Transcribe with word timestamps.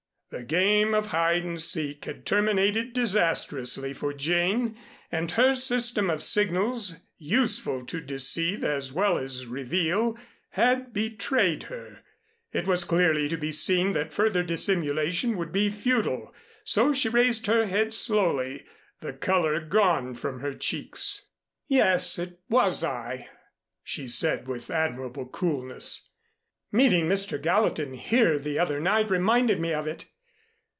The 0.33 0.43
game 0.45 0.93
of 0.93 1.07
hide 1.07 1.43
and 1.43 1.61
seek 1.61 2.05
had 2.05 2.25
terminated 2.25 2.93
disastrously 2.93 3.93
for 3.93 4.13
Jane, 4.13 4.77
and 5.11 5.29
her 5.31 5.53
system 5.53 6.09
of 6.09 6.23
signals, 6.23 6.95
useful 7.17 7.85
to 7.87 7.99
deceive 7.99 8.63
as 8.63 8.93
well 8.93 9.17
as 9.17 9.45
reveal 9.47 10.17
had 10.51 10.93
betrayed 10.93 11.63
her. 11.63 11.99
It 12.53 12.65
was 12.65 12.85
clearly 12.85 13.27
to 13.27 13.35
be 13.35 13.51
seen 13.51 13.91
that 13.91 14.13
further 14.13 14.41
dissimulation 14.41 15.35
would 15.35 15.51
be 15.51 15.69
futile, 15.69 16.33
so 16.63 16.93
she 16.93 17.09
raised 17.09 17.47
her 17.47 17.65
head 17.65 17.93
slowly, 17.93 18.63
the 19.01 19.11
color 19.11 19.59
gone 19.59 20.13
from 20.15 20.39
her 20.39 20.53
cheeks. 20.53 21.27
"Yes, 21.67 22.17
it 22.17 22.39
was 22.49 22.85
I," 22.85 23.27
she 23.83 24.07
said 24.07 24.47
with 24.47 24.71
admirable 24.71 25.25
coolness. 25.25 26.09
"Meeting 26.71 27.09
Mr. 27.09 27.39
Gallatin 27.41 27.95
here 27.95 28.39
the 28.39 28.57
other 28.59 28.79
night 28.79 29.09
reminded 29.09 29.59
me 29.59 29.73
of 29.73 29.87
it. 29.87 30.05